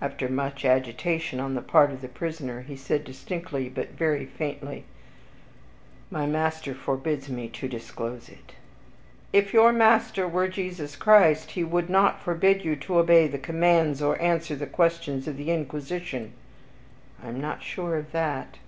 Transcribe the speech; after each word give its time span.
After 0.00 0.28
much 0.28 0.64
agitation 0.64 1.40
on 1.40 1.54
the 1.54 1.62
part 1.62 1.90
of 1.90 2.00
the 2.00 2.06
prisoner, 2.06 2.60
he 2.60 2.76
said 2.76 3.02
distinctly, 3.02 3.68
but 3.68 3.88
very 3.90 4.24
faintly, 4.24 4.84
"My 6.12 6.26
master 6.26 6.76
forbids 6.76 7.28
me 7.28 7.48
to 7.48 7.66
disclose 7.66 8.28
it." 8.28 8.52
"If 9.32 9.52
your 9.52 9.72
master 9.72 10.28
were 10.28 10.46
Jesus 10.46 10.94
Christ, 10.94 11.50
he 11.58 11.64
would 11.64 11.90
not 11.90 12.22
forbid 12.22 12.64
you 12.64 12.76
to 12.76 13.00
obey 13.00 13.26
the 13.26 13.36
commands, 13.36 14.00
or 14.00 14.16
answer 14.22 14.54
the 14.54 14.66
questions 14.68 15.26
of 15.26 15.36
the 15.36 15.50
Inquisition." 15.50 16.34
"I 17.20 17.26
am 17.26 17.40
not 17.40 17.64
sure 17.64 17.96
of 17.96 18.12
that." 18.12 18.58